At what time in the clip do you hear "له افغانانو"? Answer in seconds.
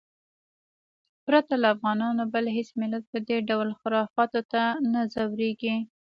1.61-2.23